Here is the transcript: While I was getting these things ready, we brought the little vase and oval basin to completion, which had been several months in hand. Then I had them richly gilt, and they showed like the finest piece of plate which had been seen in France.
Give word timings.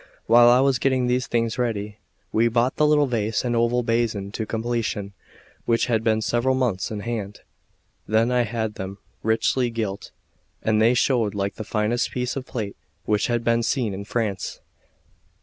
While 0.25 0.49
I 0.49 0.61
was 0.61 0.79
getting 0.79 1.05
these 1.05 1.27
things 1.27 1.59
ready, 1.59 1.99
we 2.33 2.47
brought 2.47 2.77
the 2.77 2.87
little 2.87 3.05
vase 3.05 3.45
and 3.45 3.55
oval 3.55 3.83
basin 3.83 4.31
to 4.31 4.47
completion, 4.47 5.13
which 5.65 5.85
had 5.85 6.03
been 6.03 6.23
several 6.23 6.55
months 6.55 6.89
in 6.89 7.01
hand. 7.01 7.41
Then 8.07 8.31
I 8.31 8.41
had 8.41 8.73
them 8.81 8.97
richly 9.21 9.69
gilt, 9.69 10.09
and 10.63 10.81
they 10.81 10.95
showed 10.95 11.35
like 11.35 11.53
the 11.53 11.63
finest 11.63 12.09
piece 12.09 12.35
of 12.35 12.47
plate 12.47 12.77
which 13.05 13.27
had 13.27 13.43
been 13.43 13.61
seen 13.61 13.93
in 13.93 14.03
France. 14.05 14.59